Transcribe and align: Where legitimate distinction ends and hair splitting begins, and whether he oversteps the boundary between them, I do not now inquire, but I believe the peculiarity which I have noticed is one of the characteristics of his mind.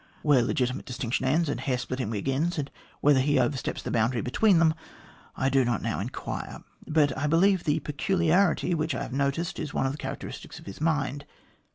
Where 0.23 0.41
legitimate 0.41 0.87
distinction 0.87 1.27
ends 1.27 1.47
and 1.47 1.59
hair 1.59 1.77
splitting 1.77 2.09
begins, 2.09 2.57
and 2.57 2.71
whether 3.01 3.19
he 3.19 3.37
oversteps 3.39 3.83
the 3.83 3.91
boundary 3.91 4.21
between 4.21 4.57
them, 4.57 4.73
I 5.37 5.47
do 5.47 5.63
not 5.63 5.83
now 5.83 5.99
inquire, 5.99 6.63
but 6.87 7.15
I 7.15 7.27
believe 7.27 7.65
the 7.65 7.81
peculiarity 7.81 8.73
which 8.73 8.95
I 8.95 9.03
have 9.03 9.13
noticed 9.13 9.59
is 9.59 9.75
one 9.75 9.85
of 9.85 9.91
the 9.91 9.99
characteristics 9.99 10.57
of 10.57 10.65
his 10.65 10.81
mind. 10.81 11.25